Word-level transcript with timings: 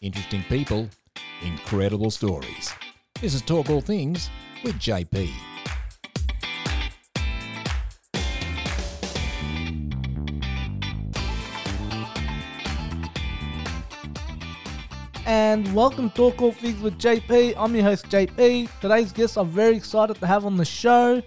Interesting 0.00 0.44
people, 0.44 0.88
incredible 1.42 2.12
stories. 2.12 2.72
This 3.20 3.34
is 3.34 3.42
Talk 3.42 3.68
All 3.68 3.80
Things 3.80 4.30
with 4.62 4.76
JP. 4.76 5.28
and 15.26 15.74
welcome 15.74 16.08
to 16.10 16.16
Talk 16.16 16.40
All 16.40 16.52
Things 16.52 16.80
with 16.80 16.96
JP. 16.98 17.54
I'm 17.58 17.74
your 17.74 17.84
host 17.84 18.06
JP. 18.06 18.68
Today's 18.80 19.12
guest 19.12 19.36
I'm 19.36 19.48
very 19.48 19.76
excited 19.76 20.14
to 20.20 20.26
have 20.26 20.46
on 20.46 20.56
the 20.56 20.64
show. 20.64 21.20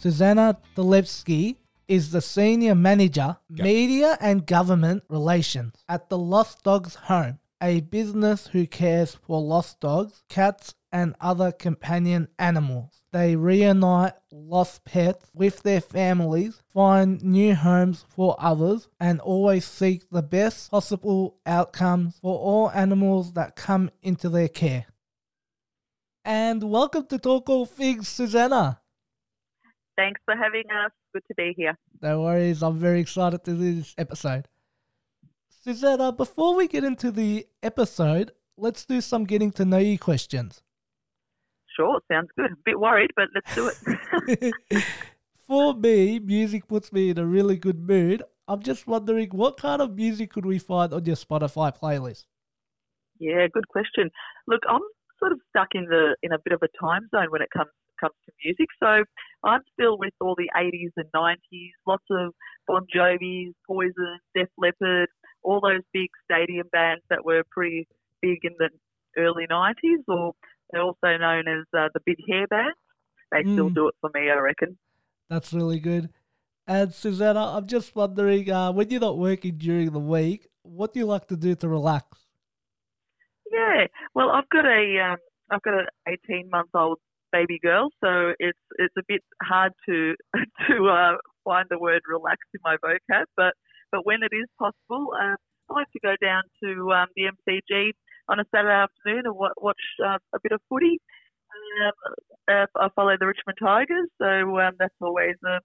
Suzana 0.00 0.56
Talevski 0.76 1.56
is 1.88 2.12
the 2.12 2.20
Senior 2.20 2.76
Manager, 2.76 3.36
Go. 3.52 3.64
Media 3.64 4.16
and 4.20 4.46
Government 4.46 5.02
Relations 5.08 5.74
at 5.88 6.08
the 6.08 6.16
Lost 6.16 6.62
Dogs 6.62 6.94
Home, 6.94 7.39
a 7.62 7.80
business 7.80 8.48
who 8.48 8.66
cares 8.66 9.14
for 9.14 9.40
lost 9.40 9.80
dogs, 9.80 10.22
cats, 10.28 10.74
and 10.92 11.14
other 11.20 11.52
companion 11.52 12.28
animals. 12.38 13.02
They 13.12 13.36
reunite 13.36 14.14
lost 14.32 14.84
pets 14.84 15.30
with 15.34 15.62
their 15.62 15.80
families, 15.80 16.62
find 16.72 17.22
new 17.22 17.54
homes 17.54 18.04
for 18.08 18.36
others, 18.38 18.88
and 18.98 19.20
always 19.20 19.64
seek 19.64 20.08
the 20.10 20.22
best 20.22 20.70
possible 20.70 21.36
outcomes 21.44 22.18
for 22.22 22.38
all 22.38 22.70
animals 22.70 23.32
that 23.34 23.56
come 23.56 23.90
into 24.02 24.28
their 24.28 24.48
care. 24.48 24.86
And 26.24 26.62
welcome 26.70 27.06
to 27.06 27.18
Talk 27.18 27.48
All 27.48 27.66
Things, 27.66 28.08
Suzana. 28.08 28.78
Thanks 29.96 30.20
for 30.24 30.34
having 30.34 30.64
us. 30.84 30.92
Good 31.12 31.24
to 31.28 31.34
be 31.34 31.52
here. 31.56 31.76
No 32.00 32.22
worries, 32.22 32.62
I'm 32.62 32.78
very 32.78 33.00
excited 33.00 33.44
to 33.44 33.52
do 33.52 33.74
this 33.74 33.94
episode. 33.98 34.48
Suzana, 35.64 36.00
uh, 36.00 36.12
before 36.12 36.56
we 36.56 36.68
get 36.68 36.84
into 36.84 37.10
the 37.10 37.46
episode, 37.62 38.32
let's 38.56 38.84
do 38.84 39.00
some 39.00 39.24
getting 39.24 39.50
to 39.52 39.64
know 39.64 39.78
you 39.78 39.98
questions. 39.98 40.62
Sure, 41.76 42.00
sounds 42.10 42.28
good. 42.36 42.52
A 42.52 42.56
bit 42.64 42.80
worried, 42.80 43.10
but 43.14 43.28
let's 43.34 43.54
do 43.54 43.70
it. 43.70 44.54
For 45.46 45.74
me, 45.74 46.18
music 46.18 46.66
puts 46.66 46.92
me 46.92 47.10
in 47.10 47.18
a 47.18 47.26
really 47.26 47.56
good 47.56 47.80
mood. 47.80 48.22
I'm 48.48 48.62
just 48.62 48.86
wondering 48.86 49.30
what 49.30 49.58
kind 49.58 49.82
of 49.82 49.94
music 49.94 50.32
could 50.32 50.46
we 50.46 50.58
find 50.58 50.92
on 50.92 51.04
your 51.04 51.16
Spotify 51.16 51.76
playlist? 51.76 52.24
yeah, 53.20 53.46
good 53.52 53.68
question. 53.68 54.10
Look, 54.48 54.62
I'm 54.68 54.80
sort 55.18 55.32
of 55.32 55.40
stuck 55.50 55.68
in 55.74 55.84
the 55.84 56.16
in 56.22 56.32
a 56.32 56.38
bit 56.42 56.54
of 56.54 56.62
a 56.62 56.68
time 56.80 57.06
zone 57.14 57.30
when 57.30 57.42
it 57.42 57.50
comes 57.54 57.70
comes 58.00 58.16
to 58.24 58.32
music. 58.42 58.68
So 58.80 59.04
I'm 59.44 59.60
still 59.74 59.98
with 59.98 60.14
all 60.20 60.34
the 60.34 60.48
80s 60.56 60.96
and 60.96 61.06
90s, 61.14 61.76
lots 61.86 62.04
of 62.10 62.32
Bon 62.66 62.86
Jovi's, 62.92 63.52
Poison, 63.66 64.18
Def 64.34 64.48
Leppard, 64.56 65.08
all 65.50 65.60
those 65.60 65.82
big 65.92 66.10
stadium 66.24 66.68
bands 66.72 67.02
that 67.10 67.24
were 67.24 67.42
pretty 67.50 67.88
big 68.22 68.38
in 68.44 68.54
the 68.58 68.70
early 69.16 69.46
90s, 69.50 70.04
or 70.06 70.32
they're 70.70 70.82
also 70.82 71.16
known 71.18 71.48
as 71.48 71.64
uh, 71.76 71.88
the 71.94 72.00
big 72.06 72.18
hair 72.28 72.46
bands. 72.46 72.78
They 73.32 73.42
still 73.42 73.70
Mm. 73.70 73.74
do 73.74 73.88
it 73.88 73.94
for 74.00 74.10
me, 74.14 74.30
I 74.30 74.38
reckon. 74.38 74.78
That's 75.28 75.52
really 75.52 75.80
good. 75.80 76.10
And 76.66 76.90
Suzana, 76.90 77.56
I'm 77.56 77.66
just 77.66 77.96
wondering, 77.96 78.50
uh, 78.50 78.70
when 78.72 78.90
you're 78.90 79.00
not 79.00 79.18
working 79.18 79.56
during 79.56 79.90
the 79.92 79.98
week, 80.16 80.46
what 80.62 80.92
do 80.92 81.00
you 81.00 81.06
like 81.06 81.26
to 81.28 81.36
do 81.36 81.54
to 81.56 81.68
relax? 81.68 82.06
Yeah, 83.50 83.86
well, 84.14 84.30
I've 84.30 84.48
got 84.50 84.66
a 84.66 84.82
um, 85.10 85.16
I've 85.50 85.62
got 85.62 85.74
an 85.74 85.86
18 86.06 86.50
month 86.50 86.70
old 86.74 86.98
baby 87.32 87.58
girl, 87.60 87.90
so 88.02 88.32
it's 88.38 88.58
it's 88.78 88.94
a 88.96 89.02
bit 89.08 89.22
hard 89.42 89.72
to 89.88 90.14
to 90.68 90.88
uh, 90.88 91.16
find 91.44 91.66
the 91.70 91.78
word 91.78 92.02
relax 92.08 92.38
in 92.54 92.60
my 92.62 92.76
vocab, 92.84 93.24
but 93.36 93.54
but 93.92 94.06
when 94.06 94.22
it 94.22 94.34
is 94.34 94.48
possible, 94.58 95.12
uh, 95.14 95.36
I 95.70 95.74
like 95.74 95.90
to 95.92 96.00
go 96.02 96.14
down 96.20 96.42
to 96.64 96.92
um, 96.92 97.06
the 97.16 97.30
MCG 97.30 97.92
on 98.28 98.40
a 98.40 98.44
Saturday 98.54 98.74
afternoon 98.74 99.26
and 99.26 99.34
wa- 99.36 99.54
watch 99.58 99.80
uh, 100.04 100.18
a 100.34 100.38
bit 100.42 100.52
of 100.52 100.60
footy. 100.68 100.98
Um, 101.84 101.92
uh, 102.50 102.66
I 102.76 102.88
follow 102.94 103.16
the 103.18 103.26
Richmond 103.26 103.58
Tigers, 103.60 104.08
so 104.20 104.58
um, 104.60 104.72
that's 104.78 104.94
always 105.00 105.36
a 105.46 105.60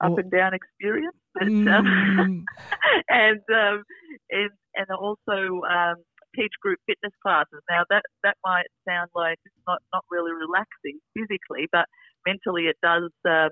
up 0.00 0.10
Well- 0.10 0.18
and 0.20 0.30
down 0.30 0.54
experience. 0.54 1.16
But, 1.34 1.48
um, 1.48 1.64
Mm, 1.68 2.42
and 3.08 3.40
um, 3.52 3.84
and 4.30 4.50
and 4.74 4.86
also 4.98 5.62
um, 5.68 5.96
teach 6.34 6.52
group 6.60 6.78
fitness 6.86 7.12
classes. 7.22 7.60
Now 7.70 7.82
that 7.90 8.02
that 8.24 8.36
might 8.44 8.66
sound 8.88 9.10
like 9.14 9.38
it's 9.44 9.54
not 9.66 9.80
not 9.92 10.04
really 10.10 10.32
relaxing 10.32 10.98
physically, 11.14 11.68
but 11.72 11.86
mentally 12.26 12.64
it 12.66 12.76
does. 12.82 13.10
Um, 13.26 13.50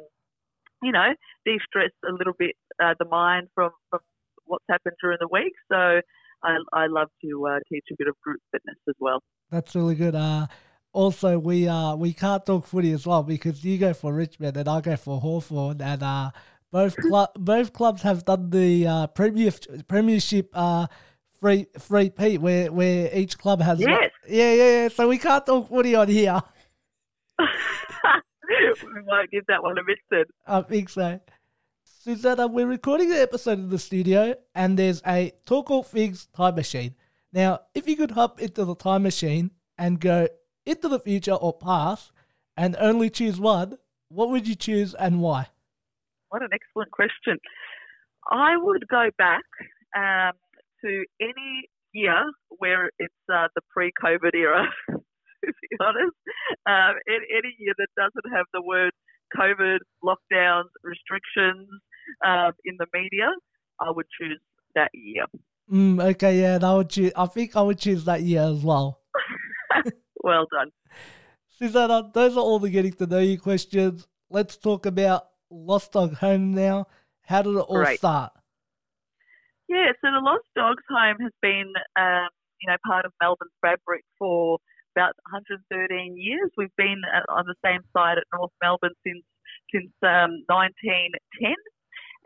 you 0.82 0.92
know, 0.92 1.14
de-stress 1.46 1.90
a 2.06 2.12
little 2.12 2.34
bit 2.38 2.54
uh, 2.82 2.94
the 2.98 3.06
mind 3.06 3.48
from, 3.54 3.70
from 3.88 4.00
what's 4.46 4.64
happened 4.68 4.96
during 5.00 5.18
the 5.20 5.28
week. 5.30 5.52
So 5.70 6.00
I, 6.42 6.56
I 6.72 6.86
love 6.86 7.08
to 7.22 7.46
uh, 7.46 7.58
teach 7.70 7.84
a 7.92 7.94
bit 7.98 8.08
of 8.08 8.18
group 8.20 8.40
fitness 8.52 8.76
as 8.88 8.94
well. 8.98 9.22
that's 9.50 9.74
really 9.74 9.94
good. 9.94 10.14
Uh, 10.14 10.46
also, 10.92 11.38
we 11.38 11.68
uh, 11.68 11.94
we 11.94 12.12
can't 12.14 12.44
talk 12.46 12.66
footy 12.66 12.92
as 12.92 13.06
well 13.06 13.22
because 13.22 13.62
you 13.62 13.76
go 13.76 13.92
for 13.92 14.14
Richmond 14.14 14.56
and 14.56 14.68
I 14.68 14.80
go 14.80 14.96
for 14.96 15.20
Hawthorn, 15.20 15.82
and 15.82 16.02
uh, 16.02 16.30
both 16.72 16.96
both 17.38 17.72
clubs 17.72 18.02
have 18.02 18.24
done 18.24 18.50
the 18.50 18.86
uh, 18.86 19.06
premier 19.08 19.52
premiership 19.88 20.50
uh, 20.54 20.86
free 21.38 21.66
free 21.78 22.10
Pete 22.10 22.40
where 22.40 22.72
where 22.72 23.10
each 23.14 23.38
club 23.38 23.60
has 23.60 23.80
Yes. 23.80 24.10
yeah 24.26 24.52
yeah 24.52 24.82
yeah. 24.82 24.88
So 24.88 25.08
we 25.08 25.18
can't 25.18 25.44
talk 25.44 25.68
footy 25.68 25.94
on 25.94 26.08
here. 26.08 26.40
we 27.38 29.02
might 29.06 29.30
give 29.30 29.44
that 29.48 29.62
one 29.62 29.76
a 29.78 29.84
miss 29.84 29.98
then. 30.10 30.24
I 30.46 30.62
think 30.62 30.88
so. 30.88 31.20
Suzana, 32.06 32.48
we're 32.48 32.68
recording 32.68 33.10
the 33.10 33.20
episode 33.20 33.58
in 33.58 33.68
the 33.68 33.80
studio, 33.80 34.36
and 34.54 34.78
there's 34.78 35.02
a 35.04 35.32
Talk 35.44 35.72
All 35.72 35.82
Figs 35.82 36.26
time 36.26 36.54
machine. 36.54 36.94
Now, 37.32 37.62
if 37.74 37.88
you 37.88 37.96
could 37.96 38.12
hop 38.12 38.40
into 38.40 38.64
the 38.64 38.76
time 38.76 39.02
machine 39.02 39.50
and 39.76 39.98
go 39.98 40.28
into 40.64 40.86
the 40.88 41.00
future 41.00 41.32
or 41.32 41.52
past, 41.52 42.12
and 42.56 42.76
only 42.78 43.10
choose 43.10 43.40
one, 43.40 43.78
what 44.08 44.30
would 44.30 44.46
you 44.46 44.54
choose 44.54 44.94
and 44.94 45.20
why? 45.20 45.48
What 46.28 46.42
an 46.42 46.50
excellent 46.52 46.92
question. 46.92 47.38
I 48.30 48.56
would 48.56 48.86
go 48.86 49.08
back 49.18 49.42
um, 49.96 50.34
to 50.84 51.04
any 51.20 51.68
year 51.92 52.22
where 52.58 52.88
it's 53.00 53.14
uh, 53.34 53.48
the 53.56 53.62
pre-COVID 53.70 54.32
era. 54.32 54.68
to 54.90 55.52
be 55.60 55.76
honest, 55.80 56.14
um, 56.66 56.94
any 57.08 57.56
year 57.58 57.74
that 57.76 57.88
doesn't 57.96 58.32
have 58.32 58.46
the 58.54 58.62
word 58.62 58.92
COVID, 59.36 59.78
lockdowns, 60.04 60.70
restrictions 60.84 61.68
um, 62.24 62.52
in 62.64 62.76
the 62.78 62.86
media, 62.92 63.28
I 63.80 63.90
would 63.90 64.06
choose 64.18 64.40
that 64.74 64.90
year. 64.94 65.24
Mm, 65.70 66.02
okay, 66.12 66.40
yeah, 66.40 66.56
and 66.56 66.64
I 66.64 66.74
would 66.74 66.90
choose. 66.90 67.12
I 67.16 67.26
think 67.26 67.56
I 67.56 67.62
would 67.62 67.78
choose 67.78 68.04
that 68.04 68.22
year 68.22 68.42
as 68.42 68.62
well. 68.62 69.00
Well 70.26 70.46
done. 70.50 70.72
Suzana, 71.54 72.12
those 72.12 72.36
are 72.36 72.40
all 72.40 72.58
the 72.58 72.68
getting 72.68 72.92
to 72.94 73.06
know 73.06 73.20
you 73.20 73.38
questions. 73.38 74.08
Let's 74.28 74.56
talk 74.56 74.84
about 74.84 75.28
Lost 75.50 75.92
Dog 75.92 76.14
Home 76.14 76.52
now. 76.52 76.88
How 77.22 77.42
did 77.42 77.54
it 77.54 77.60
all 77.60 77.84
Great. 77.84 78.00
start? 78.00 78.32
Yeah, 79.68 79.92
so 80.00 80.10
the 80.10 80.18
Lost 80.18 80.46
Dogs 80.56 80.82
Home 80.90 81.18
has 81.20 81.30
been, 81.40 81.72
um, 81.94 82.26
you 82.60 82.66
know, 82.66 82.76
part 82.84 83.04
of 83.04 83.12
Melbourne 83.22 83.54
fabric 83.62 84.02
for 84.18 84.58
about 84.96 85.14
113 85.30 86.16
years. 86.16 86.50
We've 86.56 86.74
been 86.76 87.02
uh, 87.06 87.32
on 87.32 87.44
the 87.46 87.54
same 87.64 87.82
site 87.92 88.18
at 88.18 88.24
North 88.34 88.50
Melbourne 88.60 88.98
since 89.06 89.22
since 89.72 89.92
um, 90.02 90.42
1910. 90.50 91.54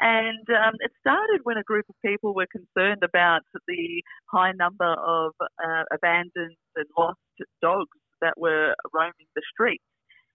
And 0.03 0.49
um, 0.49 0.75
it 0.81 0.93
started 0.99 1.41
when 1.45 1.59
a 1.59 1.63
group 1.63 1.85
of 1.91 1.95
people 2.03 2.35
were 2.35 2.47
concerned 2.51 3.03
about 3.05 3.43
the 3.69 4.03
high 4.33 4.53
number 4.53 4.91
of 4.93 5.33
uh, 5.43 5.85
abandoned 5.93 6.57
and 6.75 6.87
lost 6.97 7.19
dogs 7.61 7.99
that 8.23 8.35
were 8.39 8.75
roaming 8.95 9.29
the 9.35 9.43
streets. 9.53 9.85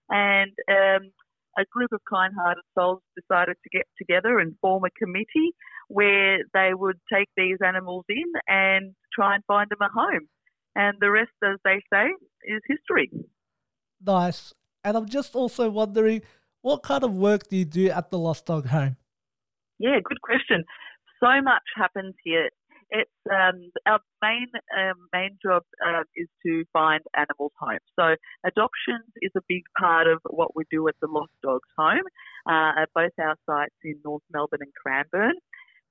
And 0.08 0.52
um, 0.70 1.10
a 1.58 1.64
group 1.72 1.90
of 1.92 2.00
kind-hearted 2.08 2.62
souls 2.78 3.02
decided 3.20 3.56
to 3.64 3.70
get 3.72 3.86
together 3.98 4.38
and 4.38 4.54
form 4.60 4.84
a 4.84 4.90
committee 4.90 5.50
where 5.88 6.38
they 6.54 6.70
would 6.72 6.98
take 7.12 7.28
these 7.36 7.58
animals 7.64 8.04
in 8.08 8.24
and 8.46 8.94
try 9.12 9.34
and 9.34 9.44
find 9.46 9.68
them 9.70 9.80
a 9.80 9.88
home. 9.92 10.28
And 10.76 10.96
the 11.00 11.10
rest, 11.10 11.32
as 11.42 11.56
they 11.64 11.80
say, 11.92 12.06
is 12.44 12.60
history. 12.68 13.10
Nice. 14.04 14.52
And 14.84 14.96
I'm 14.96 15.08
just 15.08 15.34
also 15.34 15.70
wondering, 15.70 16.22
what 16.62 16.82
kind 16.82 17.02
of 17.02 17.14
work 17.14 17.48
do 17.48 17.56
you 17.56 17.64
do 17.64 17.88
at 17.88 18.10
the 18.10 18.18
Lost 18.18 18.46
Dog 18.46 18.66
Home? 18.66 18.96
Yeah, 19.78 19.98
good 20.02 20.20
question. 20.22 20.64
So 21.20 21.40
much 21.42 21.62
happens 21.76 22.14
here. 22.22 22.50
It's 22.90 23.10
um, 23.30 23.72
our 23.84 23.98
main 24.22 24.46
um, 24.78 25.08
main 25.12 25.38
job 25.42 25.64
uh, 25.84 26.04
is 26.14 26.28
to 26.46 26.64
find 26.72 27.00
animals 27.16 27.52
home. 27.58 27.78
So 27.98 28.14
adoptions 28.46 29.10
is 29.22 29.32
a 29.36 29.40
big 29.48 29.62
part 29.78 30.06
of 30.06 30.20
what 30.30 30.54
we 30.54 30.64
do 30.70 30.86
at 30.86 30.94
the 31.00 31.08
Lost 31.08 31.32
Dogs 31.42 31.68
Home 31.76 32.06
uh, 32.48 32.82
at 32.82 32.88
both 32.94 33.10
our 33.20 33.34
sites 33.44 33.74
in 33.82 33.96
North 34.04 34.22
Melbourne 34.32 34.60
and 34.62 34.72
Cranbourne. 34.74 35.34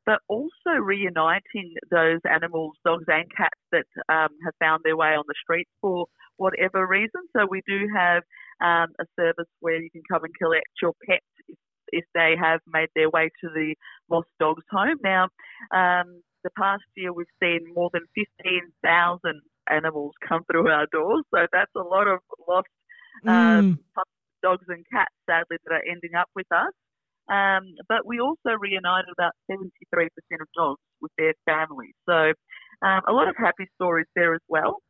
But 0.06 0.20
also 0.30 0.72
reuniting 0.80 1.74
those 1.92 2.20
animals, 2.30 2.76
dogs 2.86 3.06
and 3.08 3.26
cats 3.36 3.60
that 3.72 3.86
um, 4.08 4.30
have 4.46 4.54
found 4.60 4.82
their 4.84 4.96
way 4.96 5.16
on 5.16 5.24
the 5.28 5.34
streets 5.42 5.72
for 5.82 6.06
whatever 6.38 6.86
reason. 6.88 7.22
So 7.36 7.48
we 7.50 7.62
do 7.68 7.88
have 7.96 8.22
um, 8.62 8.94
a 9.00 9.06
service 9.20 9.50
where 9.62 9.82
you 9.82 9.90
can 9.92 10.04
come 10.10 10.24
and 10.24 10.34
collect 10.42 10.70
your 10.82 10.94
pet 11.10 11.22
if, 11.48 11.58
if 11.90 12.06
they 12.14 12.36
have 12.40 12.62
made 12.68 12.90
their 12.96 13.10
way 13.10 13.30
to 13.42 13.50
the 13.50 13.76
Lost 14.10 14.28
Dogs 14.40 14.64
Home. 14.72 14.98
Now, 15.04 15.24
um, 15.72 16.22
the 16.44 16.52
past 16.58 16.84
year 16.96 17.12
we've 17.12 17.26
seen 17.42 17.62
more 17.74 17.90
than 17.94 18.04
15,000 18.16 19.42
animals 19.70 20.14
come 20.28 20.44
through 20.50 20.70
our 20.70 20.86
doors. 20.92 21.24
So 21.34 21.48
that's 21.52 21.72
a 21.76 21.82
lot 21.82 22.08
of 22.08 22.20
lost 22.48 22.68
um, 23.28 23.78
Mm. 23.78 24.04
dogs 24.44 24.66
and 24.68 24.86
cats, 24.92 25.14
sadly, 25.26 25.58
that 25.66 25.74
are 25.74 25.84
ending 25.90 26.16
up 26.16 26.30
with 26.36 26.46
us. 26.52 26.72
Um, 27.28 27.74
but 27.90 28.06
we 28.06 28.20
also 28.20 28.52
reunited 28.60 29.10
about 29.18 29.34
73% 29.50 29.66
of 30.42 30.48
dogs 30.56 30.82
with 31.02 31.12
their 31.18 31.34
families. 31.46 31.96
So 32.08 32.34
um, 32.84 33.02
a 33.08 33.12
lot 33.14 33.28
of 33.28 33.36
happy 33.38 33.68
stories 33.76 34.06
there 34.16 34.36
as 34.36 34.42
well. 34.48 34.82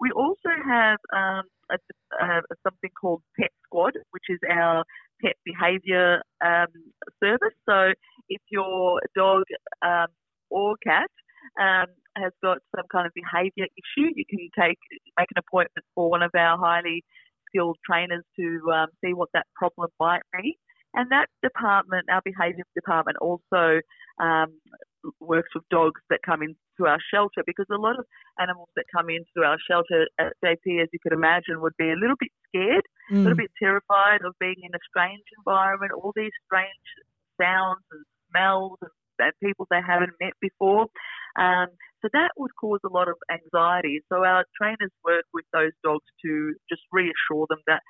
We 0.00 0.10
also 0.10 0.50
have 0.66 0.98
um, 1.14 1.44
a, 1.70 1.76
a, 2.20 2.40
something 2.64 2.90
called 3.00 3.22
Pet 3.38 3.52
Squad, 3.64 3.94
which 4.10 4.24
is 4.28 4.40
our 4.50 4.84
pet 5.22 5.36
behaviour 5.44 6.22
um, 6.44 6.66
service. 7.22 7.54
So 7.68 7.92
if 8.28 8.40
your 8.50 9.00
dog 9.14 9.44
um, 9.84 10.06
or 10.50 10.76
cat 10.82 11.10
um, 11.60 11.86
has 12.16 12.32
got 12.42 12.58
some 12.76 12.86
kind 12.90 13.06
of 13.06 13.12
behaviour 13.14 13.66
issue, 13.66 14.10
you 14.14 14.24
can 14.28 14.38
take 14.58 14.78
make 15.18 15.28
an 15.34 15.42
appointment 15.46 15.84
for 15.94 16.10
one 16.10 16.22
of 16.22 16.30
our 16.36 16.58
highly 16.58 17.02
skilled 17.48 17.78
trainers 17.84 18.24
to 18.38 18.60
um, 18.72 18.86
see 19.04 19.12
what 19.12 19.28
that 19.34 19.46
problem 19.54 19.88
might 20.00 20.22
be. 20.40 20.58
And 20.94 21.10
that 21.10 21.26
department, 21.42 22.06
our 22.10 22.22
behaviour 22.24 22.64
department, 22.74 23.18
also 23.20 23.80
um, 24.20 24.54
works 25.20 25.50
with 25.54 25.64
dogs 25.70 26.00
that 26.10 26.20
come 26.24 26.40
into 26.42 26.86
our 26.86 26.98
shelter 27.12 27.42
because 27.46 27.66
a 27.70 27.76
lot 27.80 27.98
of 27.98 28.06
animals 28.38 28.68
that 28.76 28.84
come 28.94 29.10
into 29.10 29.44
our 29.44 29.58
shelter 29.68 30.06
at 30.18 30.32
JP, 30.44 30.82
as 30.82 30.88
you 30.92 30.98
could 31.02 31.12
imagine, 31.12 31.60
would 31.60 31.76
be 31.76 31.90
a 31.90 31.98
little 32.00 32.16
bit 32.18 32.30
scared, 32.48 32.84
a 33.10 33.14
little 33.14 33.34
Mm. 33.34 33.44
bit 33.44 33.50
terrified 33.58 34.22
of 34.24 34.34
being 34.38 34.56
in 34.62 34.74
a 34.74 34.82
strange 34.88 35.24
environment, 35.38 35.92
all 35.92 36.12
these 36.16 36.32
strange 36.46 36.86
sounds 37.40 37.82
and 37.90 38.04
smells 38.30 38.78
and, 38.80 38.90
and 39.18 39.32
people 39.42 39.66
they 39.70 39.82
haven't 39.84 40.14
met 40.20 40.32
before. 40.40 40.86
Um, 41.36 41.66
so 42.02 42.08
that 42.12 42.30
would 42.36 42.54
cause 42.60 42.80
a 42.84 42.92
lot 42.92 43.08
of 43.08 43.16
anxiety. 43.30 44.00
So 44.12 44.24
our 44.24 44.44
trainers 44.60 44.92
work 45.04 45.24
with 45.32 45.44
those 45.52 45.72
dogs 45.82 46.04
to 46.24 46.54
just 46.68 46.82
reassure 46.92 47.46
them 47.48 47.60
that 47.66 47.82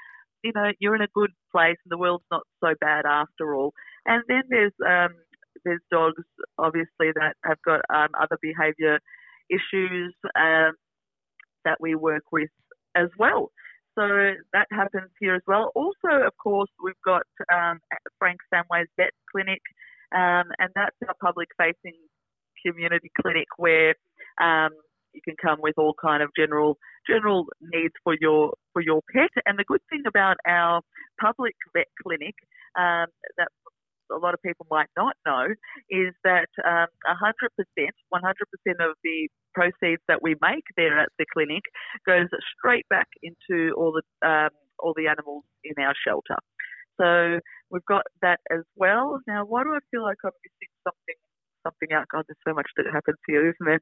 you 0.45 0.53
know 0.55 0.71
you're 0.79 0.95
in 0.95 1.03
a 1.03 1.09
good 1.15 1.31
place 1.51 1.77
and 1.85 1.91
the 1.91 1.99
world's 1.99 2.25
not 2.31 2.43
so 2.63 2.75
bad 2.81 3.07
after 3.07 3.55
all. 3.55 3.73
And 4.07 4.23
then 4.29 4.43
there's 4.49 4.73
um, 4.87 5.15
there's 5.65 5.81
dogs 5.91 6.23
obviously 6.59 7.11
that 7.15 7.35
have 7.45 7.59
got 7.65 7.81
um, 7.93 8.09
other 8.21 8.39
behaviour 8.41 9.01
issues 9.51 10.15
um, 10.37 10.73
that 11.65 11.79
we 11.81 11.95
work 11.95 12.25
with 12.31 12.51
as 12.95 13.09
well. 13.19 13.51
So 13.97 14.03
that 14.53 14.67
happens 14.71 15.11
here 15.21 15.35
as 15.35 15.43
well. 15.47 15.71
Also, 15.75 16.27
of 16.27 16.37
course, 16.43 16.71
we've 16.83 16.95
got 17.05 17.23
um, 17.53 17.79
Frank 18.19 18.41
Samway's 18.53 18.89
Vet 18.97 19.13
Clinic, 19.31 19.61
um, 20.15 20.51
and 20.59 20.71
that's 20.75 20.97
our 21.07 21.15
public-facing 21.23 21.95
community 22.67 23.11
clinic 23.23 23.47
where 23.57 23.95
um, 24.41 24.71
you 25.13 25.21
can 25.25 25.37
come 25.41 25.59
with 25.61 25.75
all 25.79 25.95
kind 26.01 26.23
of 26.23 26.31
general 26.37 26.77
general 27.09 27.47
needs 27.61 27.95
for 28.03 28.17
your 28.21 28.55
for 28.73 28.83
your 28.83 29.01
pet. 29.13 29.31
And 29.47 29.59
the 29.59 29.65
good 29.65 29.83
thing 29.91 30.03
about 30.07 30.37
our 30.47 30.81
public 31.21 31.55
vet 31.75 31.89
clinic 32.03 32.35
um, 32.79 33.07
that 33.39 33.49
a 34.13 34.19
lot 34.19 34.35
of 34.35 34.43
people 34.43 34.67
might 34.71 34.89
not 34.97 35.17
know 35.27 35.47
is 35.91 36.13
that 36.25 36.49
um, 36.65 36.87
100%, 37.09 37.33
100% 38.13 38.21
of 38.81 38.97
the 39.03 39.29
proceeds 39.55 40.03
that 40.09 40.23
we 40.23 40.37
make 40.43 40.65
there 40.77 40.99
at 40.99 41.09
the 41.19 41.25
clinic 41.33 41.63
goes 42.07 42.27
straight 42.59 42.87
back 42.91 43.09
into 43.23 43.73
all 43.77 43.93
the 43.93 44.29
um, 44.29 44.51
all 44.79 44.95
the 44.97 45.07
animals 45.07 45.45
in 45.63 45.75
our 45.83 45.95
shelter. 46.07 46.37
So 47.01 47.41
we've 47.71 47.85
got 47.87 48.03
that 48.23 48.41
as 48.51 48.63
well. 48.77 49.21
Now, 49.27 49.45
why 49.45 49.63
do 49.63 49.71
I 49.71 49.79
feel 49.91 50.03
like 50.03 50.19
I'm 50.25 50.33
missing 50.43 50.73
something 50.85 51.19
something 51.65 51.93
out? 51.93 52.07
God, 52.13 52.25
there's 52.29 52.39
so 52.47 52.55
much 52.55 52.69
that 52.77 52.87
happens 52.93 53.19
here, 53.27 53.49
isn't 53.49 53.67
there? 53.67 53.81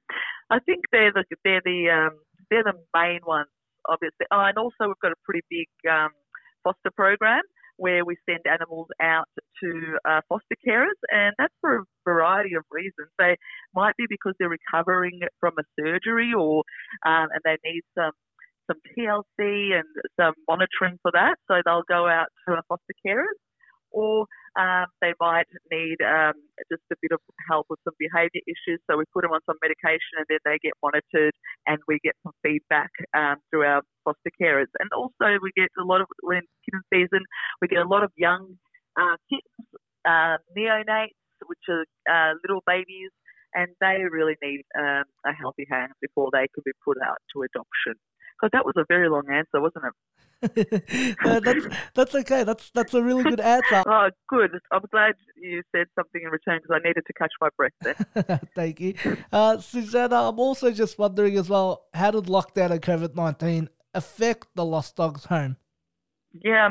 I 0.51 0.59
think 0.61 0.85
they're 0.93 1.13
the 1.13 1.25
they're 1.45 1.63
the 1.65 1.91
um, 1.91 2.19
they're 2.51 2.65
the 2.65 2.75
main 2.95 3.21
ones, 3.27 3.49
obviously. 3.89 4.27
Oh, 4.31 4.41
and 4.41 4.59
also 4.59 4.87
we've 4.89 5.03
got 5.03 5.13
a 5.13 5.23
pretty 5.25 5.43
big 5.51 5.69
um, 5.91 6.11
foster 6.65 6.91
program 6.95 7.43
where 7.77 8.05
we 8.05 8.17
send 8.29 8.41
animals 8.47 8.87
out 9.01 9.27
to 9.61 9.97
uh, 10.09 10.21
foster 10.29 10.57
carers, 10.67 10.99
and 11.11 11.35
that's 11.39 11.55
for 11.61 11.77
a 11.79 11.85
variety 12.05 12.55
of 12.55 12.65
reasons. 12.71 13.09
They 13.19 13.37
might 13.75 13.97
be 13.97 14.05
because 14.09 14.35
they're 14.39 14.49
recovering 14.49 15.21
from 15.41 15.55
a 15.59 15.65
surgery, 15.79 16.33
or 16.37 16.63
um, 17.05 17.29
and 17.33 17.41
they 17.45 17.57
need 17.65 17.83
some 17.97 18.13
some 18.71 18.79
TLC 18.95 19.75
and 19.75 19.89
some 20.19 20.35
monitoring 20.49 20.99
for 21.03 21.11
that. 21.13 21.37
So 21.49 21.61
they'll 21.65 21.83
go 21.89 22.07
out 22.07 22.27
to 22.47 22.55
a 22.55 22.63
foster 22.69 22.95
carers, 23.05 23.39
or 23.93 24.27
um, 24.59 24.87
they 25.01 25.13
might 25.21 25.49
need 25.71 25.97
um, 26.05 26.37
just 26.71 26.83
a 26.93 26.97
bit 27.01 27.13
of 27.13 27.21
help 27.49 27.67
with 27.71 27.81
some 27.85 27.95
behaviour 27.99 28.43
issues. 28.45 28.81
So 28.89 28.97
we 28.97 29.05
put 29.13 29.23
them 29.23 29.33
on 29.33 29.41
some 29.47 29.57
medication, 29.63 30.21
and 30.21 30.27
then 30.29 30.43
they 30.45 30.59
get 30.61 30.77
monitored, 30.83 31.33
and 31.67 31.79
we 31.89 32.01
get 32.05 32.17
some 32.23 32.33
feedback 32.43 32.91
um, 33.17 33.37
through 33.51 33.65
our 33.65 33.83
foster 34.05 34.33
carers. 34.41 34.69
And 34.81 34.91
also 34.93 35.41
we 35.41 35.53
get 35.57 35.69
a 35.79 35.85
lot 35.85 36.01
of 36.01 36.09
when 36.23 36.43
kitten 36.65 36.83
season, 36.93 37.25
we 37.61 37.69
get 37.69 37.81
a 37.81 37.89
lot 37.89 38.05
of 38.05 38.13
young 38.17 38.59
uh, 38.99 39.17
kittens, 39.31 39.69
uh, 40.05 40.37
neonates, 40.57 41.17
which 41.47 41.65
are 41.69 41.85
uh, 42.11 42.35
little 42.45 42.63
babies, 42.67 43.11
and 43.55 43.69
they 43.81 44.05
really 44.11 44.37
need 44.43 44.63
um, 44.79 45.05
a 45.27 45.33
healthy 45.33 45.67
hand 45.71 45.93
before 46.01 46.29
they 46.33 46.47
can 46.55 46.63
be 46.65 46.73
put 46.85 46.97
out 47.05 47.19
to 47.33 47.43
adoption. 47.43 47.97
Because 48.37 48.51
that 48.53 48.65
was 48.65 48.75
a 48.77 48.85
very 48.89 49.09
long 49.09 49.25
answer, 49.31 49.61
wasn't 49.61 49.85
it? 49.85 49.95
Uh, 51.25 51.41
that's 51.41 51.67
that's 51.95 52.15
okay. 52.15 52.43
That's 52.45 52.71
that's 52.71 52.95
a 52.95 53.03
really 53.03 53.23
good 53.23 53.41
answer. 53.41 53.83
Oh, 53.93 54.09
good. 54.29 54.51
I'm 54.73 54.83
glad 54.91 55.15
you 55.37 55.63
said 55.75 55.87
something 55.95 56.23
in 56.23 56.31
return 56.31 56.61
because 56.63 56.81
I 56.83 56.87
needed 56.87 57.05
to 57.07 57.13
catch 57.13 57.33
my 57.41 57.49
breath 57.57 57.73
there. 57.83 58.41
Thank 58.55 58.81
you. 58.81 58.95
Uh, 59.31 59.57
Suzana, 59.57 60.29
I'm 60.29 60.39
also 60.39 60.71
just 60.71 60.99
wondering 60.99 61.37
as 61.37 61.49
well, 61.49 61.87
how 61.95 62.11
did 62.11 62.25
lockdown 62.25 62.71
and 62.71 62.83
COVID 62.83 63.15
19 63.15 63.69
affect 63.95 64.49
the 64.55 64.65
Lost 64.65 64.97
Dogs 64.97 65.27
home? 65.27 65.57
Yeah, 66.33 66.71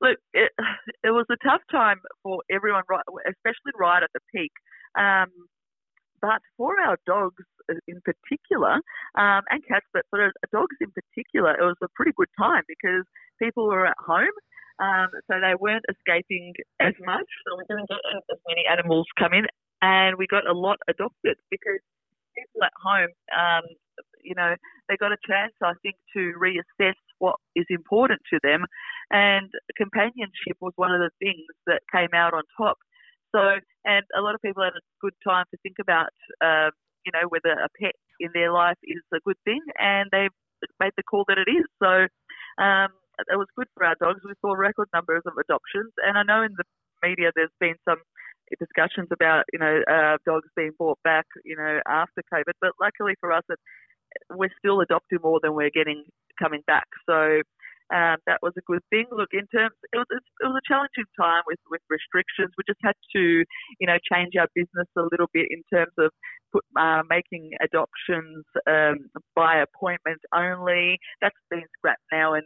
look, 0.00 0.18
it, 0.32 0.50
it 1.04 1.10
was 1.10 1.26
a 1.30 1.36
tough 1.46 1.62
time 1.70 2.00
for 2.22 2.42
everyone, 2.50 2.82
right, 2.88 3.04
especially 3.28 3.72
right 3.78 4.02
at 4.02 4.10
the 4.14 4.20
peak. 4.34 4.52
Um, 4.98 5.28
but 6.22 6.40
for 6.56 6.80
our 6.80 6.96
dogs 7.04 7.44
in 7.88 8.00
particular, 8.06 8.78
um, 9.18 9.42
and 9.50 9.60
cats, 9.66 9.86
but 9.92 10.06
for 10.08 10.32
dogs 10.52 10.76
in 10.80 10.90
particular, 10.94 11.52
it 11.52 11.62
was 11.62 11.76
a 11.82 11.88
pretty 11.94 12.12
good 12.16 12.30
time 12.38 12.62
because 12.68 13.04
people 13.42 13.66
were 13.66 13.86
at 13.86 13.98
home, 13.98 14.36
um, 14.78 15.08
so 15.26 15.40
they 15.42 15.54
weren't 15.58 15.84
escaping 15.90 16.54
as 16.80 16.94
much. 17.04 17.26
So 17.44 17.58
we 17.58 17.64
didn't 17.68 17.88
get 17.88 17.98
as 18.30 18.38
many 18.48 18.64
animals 18.70 19.06
come 19.18 19.34
in, 19.34 19.46
and 19.82 20.16
we 20.16 20.26
got 20.26 20.48
a 20.48 20.54
lot 20.54 20.78
adopted 20.88 21.36
because 21.50 21.82
people 22.38 22.62
at 22.62 22.72
home, 22.80 23.10
um, 23.36 23.64
you 24.22 24.34
know, 24.34 24.54
they 24.88 24.96
got 24.96 25.12
a 25.12 25.18
chance, 25.26 25.52
I 25.62 25.72
think, 25.82 25.96
to 26.14 26.32
reassess 26.38 26.94
what 27.18 27.36
is 27.56 27.66
important 27.68 28.20
to 28.32 28.38
them, 28.42 28.64
and 29.10 29.50
companionship 29.76 30.56
was 30.60 30.72
one 30.76 30.92
of 30.92 31.00
the 31.00 31.10
things 31.18 31.46
that 31.66 31.82
came 31.92 32.14
out 32.14 32.32
on 32.34 32.42
top. 32.56 32.78
So, 33.34 33.40
and 33.84 34.04
a 34.16 34.20
lot 34.20 34.34
of 34.34 34.42
people 34.42 34.62
had 34.62 34.76
a 34.76 34.84
good 35.00 35.14
time 35.26 35.44
to 35.50 35.58
think 35.62 35.76
about, 35.80 36.12
uh, 36.44 36.70
you 37.04 37.12
know, 37.12 37.26
whether 37.28 37.50
a 37.52 37.68
pet 37.80 37.94
in 38.20 38.30
their 38.34 38.52
life 38.52 38.78
is 38.84 39.02
a 39.12 39.20
good 39.24 39.38
thing, 39.44 39.60
and 39.78 40.08
they've 40.12 40.30
made 40.78 40.92
the 40.96 41.02
call 41.02 41.24
that 41.28 41.38
it 41.38 41.50
is. 41.50 41.66
So, 41.82 42.06
um, 42.62 42.90
it 43.30 43.36
was 43.36 43.48
good 43.56 43.68
for 43.74 43.84
our 43.84 43.96
dogs. 44.00 44.20
We 44.24 44.32
saw 44.40 44.54
record 44.54 44.88
numbers 44.94 45.22
of 45.26 45.34
adoptions, 45.38 45.92
and 46.06 46.16
I 46.18 46.22
know 46.22 46.42
in 46.42 46.54
the 46.56 46.64
media 47.02 47.30
there's 47.34 47.54
been 47.60 47.76
some 47.88 47.98
discussions 48.58 49.08
about, 49.12 49.44
you 49.52 49.58
know, 49.58 49.80
uh, 49.90 50.16
dogs 50.26 50.48
being 50.56 50.72
brought 50.78 50.98
back, 51.04 51.26
you 51.44 51.56
know, 51.56 51.80
after 51.88 52.22
COVID. 52.32 52.52
But 52.60 52.72
luckily 52.80 53.14
for 53.20 53.32
us, 53.32 53.44
it, 53.48 53.58
we're 54.30 54.52
still 54.58 54.80
adopting 54.80 55.18
more 55.22 55.40
than 55.42 55.54
we're 55.54 55.70
getting 55.70 56.04
coming 56.38 56.62
back. 56.66 56.86
So 57.08 57.42
um, 57.92 58.16
that 58.26 58.40
was 58.42 58.52
a 58.56 58.64
good 58.66 58.80
thing. 58.90 59.06
Look, 59.12 59.30
in 59.32 59.46
terms, 59.52 59.76
it 59.92 59.98
was 59.98 60.06
it 60.10 60.46
was 60.46 60.56
a 60.56 60.66
challenging 60.66 61.08
time 61.18 61.42
with 61.46 61.60
with 61.70 61.82
restrictions. 61.90 62.50
We 62.56 62.64
just 62.66 62.80
had 62.82 62.96
to, 63.14 63.44
you 63.80 63.86
know, 63.86 63.98
change 64.10 64.32
our 64.38 64.48
business 64.54 64.88
a 64.96 65.08
little 65.12 65.28
bit 65.32 65.46
in 65.50 65.62
terms 65.72 65.92
of 65.98 66.10
put, 66.52 66.64
uh, 66.76 67.02
making 67.08 67.50
adoptions 67.60 68.44
um, 68.66 69.10
by 69.36 69.60
appointment 69.60 70.20
only. 70.34 70.98
That's 71.20 71.36
been 71.50 71.68
scrapped 71.76 72.08
now, 72.10 72.34
and 72.34 72.44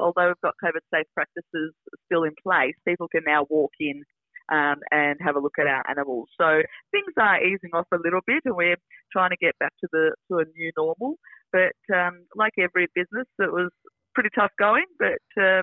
although 0.00 0.28
we've 0.28 0.46
got 0.46 0.54
COVID 0.62 0.86
safe 0.94 1.06
practices 1.14 1.74
still 2.06 2.22
in 2.22 2.34
place, 2.42 2.74
people 2.86 3.08
can 3.08 3.22
now 3.26 3.46
walk 3.50 3.72
in 3.80 4.02
um, 4.50 4.76
and 4.90 5.18
have 5.20 5.36
a 5.36 5.40
look 5.40 5.58
at 5.58 5.66
our 5.66 5.84
animals. 5.90 6.28
So 6.40 6.62
things 6.90 7.12
are 7.18 7.42
easing 7.42 7.70
off 7.74 7.86
a 7.92 7.98
little 8.02 8.22
bit, 8.26 8.42
and 8.44 8.56
we're 8.56 8.78
trying 9.12 9.30
to 9.30 9.36
get 9.36 9.58
back 9.58 9.72
to 9.80 9.88
the 9.92 10.14
to 10.30 10.38
a 10.38 10.44
new 10.56 10.72
normal. 10.76 11.16
But 11.52 11.76
um, 11.94 12.26
like 12.34 12.52
every 12.58 12.88
business, 12.94 13.26
it 13.38 13.52
was 13.52 13.70
pretty 14.18 14.34
tough 14.34 14.50
going. 14.58 14.84
But 14.98 15.22
um, 15.40 15.62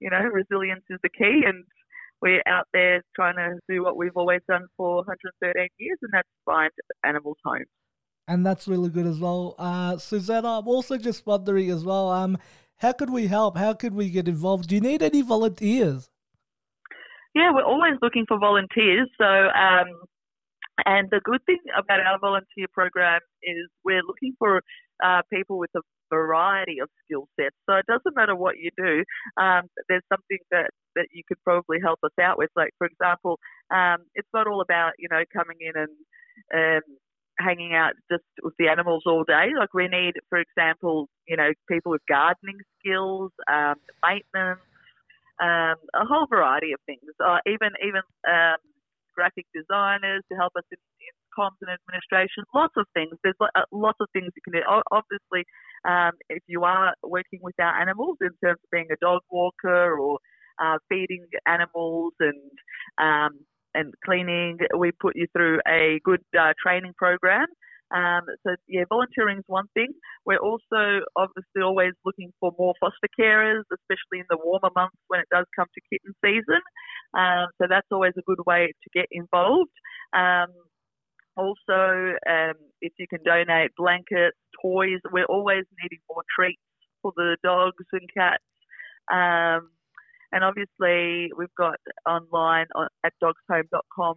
you 0.00 0.10
know, 0.10 0.18
resilience 0.18 0.82
is 0.90 0.98
the 1.02 1.08
key, 1.08 1.42
and 1.46 1.64
we're 2.20 2.42
out 2.46 2.66
there 2.72 3.02
trying 3.14 3.36
to 3.36 3.58
do 3.68 3.84
what 3.84 3.96
we've 3.96 4.16
always 4.16 4.40
done 4.48 4.66
for 4.76 4.96
113 4.96 5.68
years, 5.78 5.98
and 6.02 6.10
that's 6.12 6.28
find 6.44 6.72
animals 7.04 7.36
homes. 7.44 7.66
And 8.26 8.44
that's 8.44 8.66
really 8.66 8.88
good 8.88 9.06
as 9.06 9.20
well. 9.20 9.54
Uh, 9.58 9.94
Suzana, 9.94 10.60
I'm 10.60 10.66
also 10.66 10.96
just 10.96 11.26
wondering 11.26 11.70
as 11.70 11.84
well, 11.84 12.10
um, 12.10 12.38
how 12.76 12.92
could 12.92 13.10
we 13.10 13.26
help? 13.26 13.56
How 13.56 13.74
could 13.74 13.94
we 13.94 14.10
get 14.10 14.26
involved? 14.26 14.68
Do 14.68 14.74
you 14.74 14.80
need 14.80 15.02
any 15.02 15.20
volunteers? 15.22 16.08
Yeah, 17.34 17.50
we're 17.52 17.64
always 17.64 17.94
looking 18.00 18.24
for 18.26 18.38
volunteers. 18.38 19.08
So, 19.18 19.24
um, 19.24 19.86
and 20.86 21.08
the 21.10 21.20
good 21.24 21.44
thing 21.46 21.60
about 21.76 22.00
our 22.00 22.18
volunteer 22.18 22.66
program 22.72 23.20
is 23.42 23.68
we're 23.84 24.02
looking 24.02 24.34
for 24.38 24.62
uh, 25.04 25.22
people 25.32 25.58
with 25.58 25.70
a 25.76 25.80
variety 26.10 26.78
of 26.80 26.88
skill 27.04 27.28
sets. 27.38 27.56
So 27.68 27.76
it 27.76 27.86
doesn't 27.86 28.14
matter 28.16 28.34
what 28.36 28.58
you 28.58 28.70
do. 28.76 29.04
Um, 29.40 29.62
there's 29.88 30.04
something 30.10 30.38
that 30.50 30.70
that 30.96 31.08
you 31.12 31.22
could 31.26 31.42
probably 31.42 31.78
help 31.82 31.98
us 32.04 32.14
out 32.20 32.38
with. 32.38 32.50
Like 32.56 32.70
for 32.78 32.86
example, 32.86 33.38
um, 33.70 33.98
it's 34.14 34.28
not 34.34 34.46
all 34.46 34.60
about 34.60 34.92
you 34.98 35.08
know 35.10 35.22
coming 35.32 35.58
in 35.60 35.74
and 35.74 35.94
um, 36.54 36.96
hanging 37.38 37.74
out 37.74 37.92
just 38.10 38.24
with 38.42 38.54
the 38.58 38.68
animals 38.68 39.02
all 39.06 39.24
day. 39.24 39.50
Like 39.58 39.74
we 39.74 39.88
need, 39.88 40.14
for 40.28 40.38
example, 40.38 41.08
you 41.26 41.36
know, 41.36 41.50
people 41.68 41.92
with 41.92 42.02
gardening 42.08 42.58
skills, 42.78 43.32
um, 43.50 43.74
maintenance, 44.02 44.60
um, 45.40 45.76
a 45.94 46.04
whole 46.06 46.26
variety 46.26 46.72
of 46.72 46.80
things. 46.86 47.02
Uh, 47.24 47.38
even 47.46 47.70
even 47.82 48.02
um, 48.28 48.58
graphic 49.14 49.46
designers 49.54 50.22
to 50.30 50.36
help 50.36 50.52
us 50.56 50.64
in, 50.70 50.78
in 50.78 51.14
comms 51.36 51.58
and 51.62 51.70
administration. 51.70 52.44
Lots 52.54 52.74
of 52.76 52.86
things. 52.94 53.14
There's 53.22 53.38
uh, 53.40 53.66
lots 53.72 53.98
of 54.00 54.08
things 54.12 54.30
you 54.34 54.42
can 54.44 54.54
do. 54.54 54.62
Obviously, 54.90 55.44
um, 55.86 56.12
if 56.28 56.42
you 56.46 56.64
are 56.64 56.94
working 57.02 57.40
with 57.42 57.54
our 57.58 57.74
animals 57.80 58.18
in 58.20 58.30
terms 58.42 58.60
of 58.62 58.70
being 58.70 58.88
a 58.92 58.98
dog 59.00 59.22
walker 59.30 59.98
or 59.98 60.18
uh, 60.62 60.78
feeding 60.88 61.26
animals 61.46 62.12
and 62.20 62.38
um, 62.98 63.40
and 63.74 63.92
cleaning. 64.04 64.58
We 64.76 64.92
put 64.92 65.16
you 65.16 65.26
through 65.32 65.60
a 65.66 66.00
good 66.04 66.22
uh, 66.38 66.52
training 66.62 66.92
program. 66.96 67.46
Um, 67.94 68.26
so 68.42 68.56
yeah, 68.66 68.82
volunteering 68.88 69.38
is 69.38 69.44
one 69.46 69.66
thing. 69.74 69.94
We're 70.26 70.42
also 70.42 71.06
obviously 71.16 71.62
always 71.62 71.92
looking 72.04 72.32
for 72.40 72.52
more 72.58 72.74
foster 72.80 73.08
carers, 73.18 73.62
especially 73.70 74.18
in 74.18 74.26
the 74.28 74.38
warmer 74.42 74.70
months 74.74 74.98
when 75.06 75.20
it 75.20 75.28
does 75.30 75.46
come 75.56 75.66
to 75.72 75.80
kitten 75.88 76.12
season. 76.24 76.60
Um, 77.14 77.46
so 77.60 77.66
that's 77.70 77.86
always 77.92 78.12
a 78.18 78.26
good 78.26 78.42
way 78.46 78.72
to 78.72 78.88
get 78.92 79.06
involved. 79.12 79.70
Um, 80.12 80.50
also, 81.36 82.14
um, 82.28 82.54
if 82.80 82.92
you 82.98 83.06
can 83.08 83.20
donate 83.24 83.70
blankets, 83.76 84.36
toys, 84.62 85.00
we're 85.12 85.24
always 85.26 85.64
needing 85.82 86.00
more 86.10 86.22
treats 86.34 86.62
for 87.02 87.12
the 87.16 87.36
dogs 87.42 87.84
and 87.92 88.08
cats. 88.16 88.42
Um, 89.12 89.70
and 90.32 90.42
obviously, 90.42 91.30
we've 91.36 91.54
got 91.56 91.76
online 92.06 92.66
at 93.04 93.12
dogshome.com. 93.20 94.14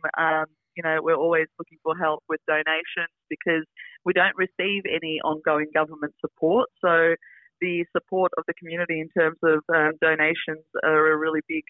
You 0.77 0.83
know, 0.83 0.99
we're 1.01 1.17
always 1.17 1.47
looking 1.57 1.79
for 1.81 1.97
help 1.97 2.23
with 2.29 2.39
donations 2.47 3.11
because 3.29 3.65
we 4.05 4.13
don't 4.13 4.37
receive 4.37 4.83
any 4.85 5.19
ongoing 5.25 5.67
government 5.73 6.13
support. 6.21 6.69
So 6.79 7.15
the 7.61 7.85
support 7.91 8.31
of 8.37 8.43
the 8.47 8.53
community 8.53 9.01
in 9.01 9.09
terms 9.17 9.37
of 9.43 9.65
um, 9.73 9.93
donations 10.01 10.63
are 10.83 11.11
a 11.11 11.17
really 11.17 11.41
big, 11.47 11.63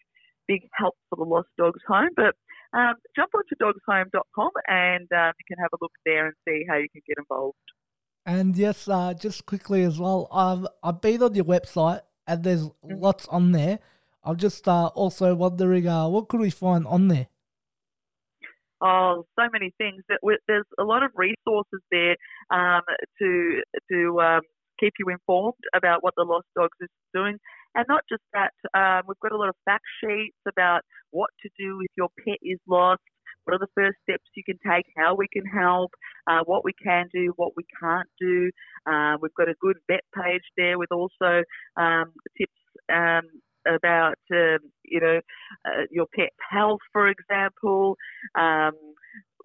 big 0.48 0.68
help 0.74 0.96
for 1.10 1.16
the 1.16 1.24
Lost 1.24 1.48
Dogs 1.58 1.80
Home. 1.88 2.10
But 2.16 2.36
um, 2.74 2.96
jump 3.16 3.32
onto 3.34 3.56
dogshome.com 3.60 4.52
and 4.68 5.08
um, 5.12 5.34
you 5.40 5.46
can 5.48 5.58
have 5.60 5.72
a 5.74 5.78
look 5.82 5.94
there 6.06 6.28
and 6.28 6.36
see 6.48 6.66
how 6.68 6.76
you 6.76 6.90
can 6.92 7.02
get 7.08 7.18
involved. 7.18 7.56
And 8.26 8.58
yes, 8.58 8.90
uh, 8.90 9.14
just 9.14 9.46
quickly 9.46 9.84
as 9.84 9.98
well, 9.98 10.28
I've 10.34 10.68
I've 10.84 11.02
been 11.02 11.24
on 11.24 11.34
your 11.34 11.46
website 11.46 12.02
and 12.28 12.44
there's 12.44 12.68
mm-hmm. 12.68 13.00
lots 13.00 13.26
on 13.30 13.54
there. 13.54 13.80
I'm 14.24 14.36
just 14.36 14.68
uh, 14.68 14.88
also 14.88 15.34
wondering, 15.34 15.88
uh, 15.88 16.10
what 16.10 16.28
could 16.28 16.42
we 16.42 16.50
find 16.50 16.86
on 16.86 17.08
there? 17.08 17.28
Oh, 18.82 19.26
so 19.38 19.48
many 19.52 19.74
things. 19.78 20.04
There's 20.08 20.66
a 20.80 20.84
lot 20.84 21.04
of 21.04 21.12
resources 21.16 21.82
there 21.92 22.16
um, 22.52 22.82
to 23.20 23.62
to 23.92 24.22
um, 24.22 24.42
keep 24.80 24.94
you 25.00 25.08
informed 25.10 25.56
about 25.76 26.04
what 26.04 26.14
the 26.16 26.24
Lost 26.24 26.46
Dogs 26.56 26.78
is 26.82 26.90
doing, 27.14 27.38
and 27.76 27.86
not 27.88 28.04
just 28.10 28.22
that. 28.34 28.54
Um, 28.74 29.04
we've 29.08 29.20
got 29.20 29.32
a 29.32 29.38
lot 29.38 29.50
of 29.50 29.56
fact 29.66 29.84
sheets 30.04 30.38
about 30.48 30.82
what 31.12 31.30
to 31.42 31.50
do 31.58 31.80
if 31.82 31.92
your 31.98 32.10
pet 32.24 32.38
is 32.44 32.60
lost. 32.68 33.02
What 33.46 33.56
are 33.56 33.60
the 33.60 33.74
first 33.76 33.98
steps 34.04 34.30
you 34.36 34.44
can 34.44 34.60
take? 34.70 34.86
How 34.98 35.16
we 35.16 35.28
can 35.32 35.46
help? 35.46 35.92
Uh, 36.30 36.42
what 36.46 36.66
we 36.66 36.74
can 36.74 37.08
do? 37.14 37.34
What 37.38 37.54
we 37.56 37.64
can't 37.82 38.10
do? 38.20 38.52
Uh, 38.86 39.16
we've 39.22 39.34
got 39.36 39.48
a 39.48 39.56
good 39.62 39.78
vet 39.88 40.04
page 40.14 40.44
there 40.58 40.78
with 40.78 40.92
also 40.92 41.44
um, 41.78 42.12
tips 42.38 42.52
um, 42.92 43.24
about 43.76 44.18
um, 44.32 44.60
you 44.84 45.00
know 45.00 45.20
uh, 45.66 45.84
your 45.92 46.06
pet 46.16 46.30
health, 46.52 46.82
for 46.92 47.08
example. 47.10 47.96
Um, 48.38 48.74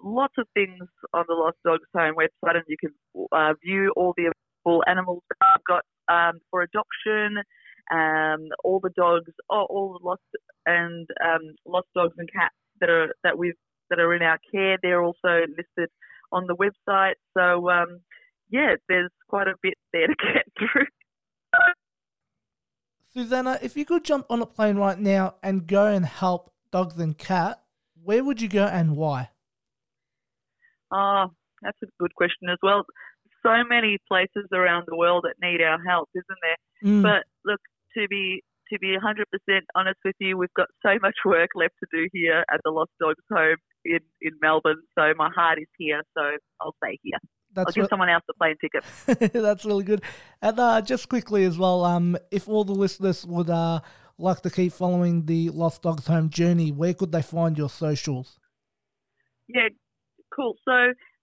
lots 0.02 0.34
of 0.38 0.46
things 0.54 0.88
on 1.12 1.24
the 1.28 1.34
Lost 1.34 1.58
Dogs 1.64 1.88
Home 1.96 2.14
website, 2.16 2.56
and 2.56 2.64
you 2.68 2.76
can 2.78 2.90
uh, 3.32 3.54
view 3.64 3.92
all 3.96 4.14
the 4.16 4.30
available 4.64 4.82
animals 4.86 5.22
that 5.28 5.46
I've 5.54 5.64
got 5.64 5.84
um, 6.08 6.40
for 6.50 6.62
adoption. 6.62 7.42
Um, 7.90 8.48
all 8.64 8.80
the 8.80 8.92
dogs, 8.96 9.30
all 9.50 9.98
the 9.98 10.06
lost 10.06 10.22
and 10.66 11.08
um, 11.24 11.54
lost 11.66 11.88
dogs 11.94 12.14
and 12.16 12.28
cats 12.32 12.54
that 12.80 12.88
are 12.88 13.14
that 13.24 13.36
we've 13.36 13.54
that 13.90 13.98
are 13.98 14.14
in 14.14 14.22
our 14.22 14.38
care. 14.52 14.78
They're 14.82 15.02
also 15.02 15.46
listed 15.56 15.90
on 16.30 16.46
the 16.46 16.56
website. 16.56 17.14
So 17.36 17.68
um, 17.70 18.00
yeah, 18.50 18.76
there's 18.88 19.10
quite 19.28 19.48
a 19.48 19.54
bit 19.62 19.74
there 19.92 20.06
to 20.06 20.14
get 20.14 20.44
through. 20.58 20.86
Suzana, 23.14 23.62
if 23.62 23.76
you 23.76 23.84
could 23.84 24.04
jump 24.04 24.26
on 24.30 24.40
a 24.40 24.46
plane 24.46 24.76
right 24.76 24.98
now 24.98 25.34
and 25.42 25.66
go 25.66 25.86
and 25.86 26.04
help 26.04 26.52
dogs 26.70 26.98
and 26.98 27.16
cats, 27.16 27.60
where 28.02 28.24
would 28.24 28.40
you 28.40 28.48
go 28.48 28.64
and 28.64 28.96
why? 28.96 29.30
Oh, 30.90 31.26
that's 31.62 31.78
a 31.82 31.86
good 31.98 32.14
question 32.14 32.48
as 32.50 32.58
well. 32.62 32.84
So 33.42 33.50
many 33.68 33.98
places 34.08 34.48
around 34.52 34.84
the 34.86 34.96
world 34.96 35.24
that 35.24 35.34
need 35.46 35.62
our 35.62 35.78
help, 35.86 36.08
isn't 36.14 36.26
there? 36.42 36.90
Mm. 36.90 37.02
But 37.02 37.24
look, 37.44 37.60
to 37.96 38.06
be 38.08 38.42
to 38.72 38.78
be 38.78 38.96
100% 38.96 39.24
honest 39.74 39.98
with 40.02 40.16
you, 40.18 40.38
we've 40.38 40.54
got 40.56 40.68
so 40.82 40.96
much 41.02 41.16
work 41.24 41.50
left 41.54 41.74
to 41.80 41.86
do 41.92 42.08
here 42.12 42.44
at 42.52 42.60
the 42.64 42.70
Lost 42.70 42.90
Dogs 42.98 43.22
Home 43.30 43.56
in, 43.84 43.98
in 44.22 44.32
Melbourne. 44.40 44.82
So 44.98 45.12
my 45.16 45.28
heart 45.34 45.58
is 45.58 45.68
here. 45.76 46.02
So 46.16 46.22
I'll 46.60 46.74
stay 46.82 46.98
here. 47.02 47.18
That's 47.54 47.68
I'll 47.68 47.72
give 47.72 47.82
re- 47.82 47.88
someone 47.90 48.08
else 48.08 48.24
the 48.26 48.34
plane 48.34 48.56
ticket. 48.60 49.32
That's 49.32 49.64
really 49.64 49.84
good. 49.84 50.02
And 50.40 50.58
uh, 50.58 50.80
just 50.80 51.08
quickly 51.08 51.44
as 51.44 51.58
well, 51.58 51.84
um, 51.84 52.16
if 52.30 52.48
all 52.48 52.64
the 52.64 52.72
listeners 52.72 53.26
would 53.26 53.50
uh, 53.50 53.80
like 54.18 54.40
to 54.42 54.50
keep 54.50 54.72
following 54.72 55.26
the 55.26 55.50
Lost 55.50 55.82
Dogs 55.82 56.06
Home 56.06 56.30
journey, 56.30 56.72
where 56.72 56.94
could 56.94 57.12
they 57.12 57.22
find 57.22 57.58
your 57.58 57.68
socials? 57.68 58.38
Yeah, 59.48 59.68
cool. 60.34 60.56
So 60.64 60.72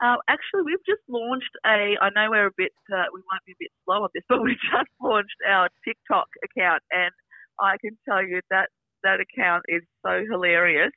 uh, 0.02 0.16
actually, 0.28 0.64
we've 0.66 0.86
just 0.86 1.02
launched 1.10 1.56
a. 1.66 1.98
I 2.02 2.10
know 2.16 2.30
we're 2.30 2.48
a 2.48 2.56
bit, 2.56 2.74
uh, 2.94 3.10
we 3.14 3.22
might 3.32 3.44
be 3.46 3.54
a 3.54 3.60
bit 3.60 3.72
slow 3.86 4.04
on 4.04 4.10
this, 4.14 4.24
but 4.30 4.44
we 4.44 4.54
just 4.54 4.92
launched 5.02 5.40
our 5.48 5.70
TikTok 5.84 6.28
account, 6.44 6.84
and 6.92 7.12
I 7.60 7.78
can 7.82 7.98
tell 8.08 8.22
you 8.22 8.42
that 8.50 8.70
that 9.04 9.20
account 9.20 9.64
is 9.68 9.82
so 10.06 10.24
hilarious. 10.30 10.92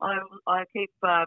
I 0.00 0.18
I 0.46 0.64
keep 0.72 0.90
um, 1.06 1.26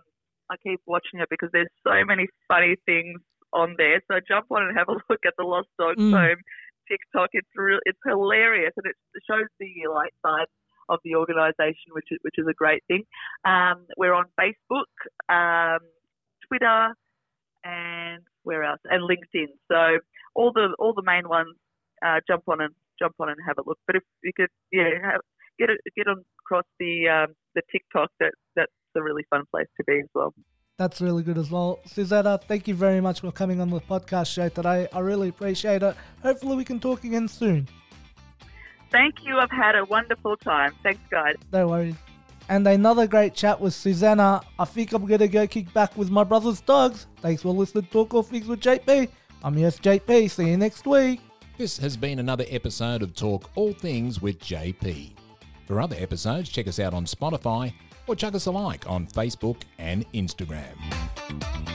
I 0.49 0.55
keep 0.61 0.81
watching 0.85 1.19
it 1.19 1.29
because 1.29 1.49
there's 1.53 1.71
so 1.83 2.03
many 2.05 2.27
funny 2.47 2.75
things 2.85 3.21
on 3.55 3.75
there. 3.77 4.01
So 4.11 4.19
jump 4.27 4.47
on 4.51 4.67
and 4.67 4.77
have 4.77 4.89
a 4.89 4.93
look 5.09 5.23
at 5.25 5.33
the 5.37 5.45
Lost 5.45 5.69
Dogs 5.79 6.01
mm. 6.01 6.11
Home 6.11 6.41
TikTok. 6.87 7.29
It's 7.33 7.47
real, 7.55 7.79
it's 7.85 7.99
hilarious, 8.05 8.73
and 8.77 8.85
it 8.85 8.95
shows 9.27 9.47
the 9.59 9.71
light 9.91 10.13
side 10.25 10.51
of 10.89 10.99
the 11.03 11.15
organisation, 11.15 11.93
which 11.93 12.05
is 12.11 12.19
which 12.21 12.35
is 12.37 12.45
a 12.47 12.53
great 12.53 12.83
thing. 12.87 13.03
Um, 13.43 13.87
we're 13.97 14.13
on 14.13 14.25
Facebook, 14.39 14.91
um, 15.29 15.79
Twitter, 16.47 16.93
and 17.63 18.21
where 18.43 18.63
else? 18.63 18.81
And 18.85 19.01
LinkedIn. 19.01 19.49
So 19.71 19.99
all 20.35 20.51
the 20.53 20.75
all 20.79 20.93
the 20.93 21.03
main 21.05 21.27
ones. 21.27 21.55
Uh, 22.05 22.19
jump 22.27 22.43
on 22.47 22.61
and 22.61 22.73
jump 22.99 23.15
on 23.19 23.29
and 23.29 23.37
have 23.47 23.57
a 23.57 23.63
look. 23.65 23.79
But 23.87 23.95
if 23.95 24.03
you 24.21 24.31
could, 24.35 24.49
yeah, 24.71 24.89
have, 25.01 25.21
get 25.57 25.69
it, 25.69 25.79
get 25.95 26.07
on 26.07 26.23
across 26.43 26.65
the 26.77 27.07
um, 27.07 27.33
the 27.55 27.61
TikTok. 27.71 28.11
That 28.19 28.33
that's 28.55 28.71
a 28.95 29.01
really 29.01 29.23
fun 29.29 29.43
place 29.49 29.67
to 29.77 29.83
be 29.85 29.99
as 29.99 30.09
well. 30.13 30.33
That's 30.77 30.99
really 30.99 31.23
good 31.23 31.37
as 31.37 31.49
well. 31.49 31.79
Suzana, 31.87 32.41
thank 32.43 32.67
you 32.67 32.75
very 32.75 32.99
much 32.99 33.21
for 33.21 33.31
coming 33.31 33.61
on 33.61 33.69
the 33.69 33.79
podcast 33.79 34.33
show 34.33 34.49
today. 34.49 34.89
I 34.91 34.99
really 34.99 35.29
appreciate 35.29 35.81
it. 35.83 35.95
Hopefully, 36.21 36.57
we 36.57 36.65
can 36.65 36.81
talk 36.81 37.05
again 37.05 37.29
soon. 37.29 37.69
Thank 38.91 39.23
you. 39.23 39.37
I've 39.37 39.51
had 39.51 39.77
a 39.77 39.85
wonderful 39.85 40.35
time. 40.35 40.73
Thanks, 40.83 40.99
guys. 41.09 41.35
No 41.53 41.69
worries. 41.69 41.95
And 42.49 42.67
another 42.67 43.07
great 43.07 43.33
chat 43.33 43.59
with 43.59 43.73
Suzana. 43.73 44.43
I 44.59 44.65
think 44.65 44.91
I'm 44.91 45.05
going 45.05 45.19
to 45.19 45.29
go 45.29 45.47
kick 45.47 45.73
back 45.73 45.95
with 45.95 46.11
my 46.11 46.25
brother's 46.25 46.59
dogs. 46.59 47.07
Thanks 47.21 47.41
for 47.41 47.49
listening 47.53 47.85
to 47.85 47.89
Talk 47.91 48.13
All 48.13 48.23
Things 48.23 48.45
with 48.45 48.59
JP. 48.59 49.07
I'm 49.43 49.57
your 49.57 49.71
JP. 49.71 50.29
See 50.29 50.49
you 50.49 50.57
next 50.57 50.85
week. 50.85 51.21
This 51.57 51.77
has 51.77 51.95
been 51.95 52.19
another 52.19 52.45
episode 52.49 53.01
of 53.01 53.15
Talk 53.15 53.49
All 53.55 53.71
Things 53.71 54.21
with 54.21 54.39
JP. 54.39 55.13
For 55.67 55.79
other 55.79 55.95
episodes, 55.97 56.49
check 56.49 56.67
us 56.67 56.79
out 56.79 56.93
on 56.93 57.05
Spotify 57.05 57.71
or 58.07 58.15
chuck 58.15 58.35
us 58.35 58.45
a 58.45 58.51
like 58.51 58.89
on 58.89 59.07
Facebook 59.07 59.57
and 59.77 60.05
Instagram. 60.13 61.74